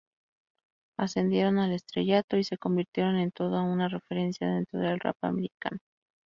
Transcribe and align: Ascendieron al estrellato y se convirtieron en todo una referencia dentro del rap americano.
Ascendieron 0.97 1.59
al 1.59 1.73
estrellato 1.73 2.35
y 2.35 2.43
se 2.43 2.57
convirtieron 2.57 3.17
en 3.17 3.29
todo 3.29 3.61
una 3.63 3.87
referencia 3.87 4.47
dentro 4.49 4.79
del 4.79 4.99
rap 4.99 5.15
americano. 5.23 5.77